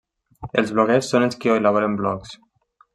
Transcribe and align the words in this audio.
Els 0.61 0.71
bloguers 0.79 1.11
són 1.13 1.27
els 1.27 1.39
qui 1.45 1.55
elaboren 1.59 2.03
blogs. 2.05 2.37